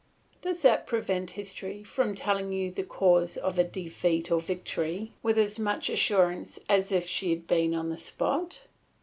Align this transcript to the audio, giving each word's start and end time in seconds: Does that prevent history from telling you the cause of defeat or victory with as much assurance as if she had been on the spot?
Does 0.41 0.63
that 0.63 0.87
prevent 0.87 1.29
history 1.29 1.83
from 1.83 2.15
telling 2.15 2.51
you 2.51 2.71
the 2.71 2.81
cause 2.81 3.37
of 3.37 3.61
defeat 3.71 4.31
or 4.31 4.39
victory 4.41 5.13
with 5.21 5.37
as 5.37 5.59
much 5.59 5.91
assurance 5.91 6.57
as 6.67 6.91
if 6.91 7.05
she 7.05 7.29
had 7.29 7.45
been 7.45 7.75
on 7.75 7.89
the 7.89 7.97
spot? 7.97 8.61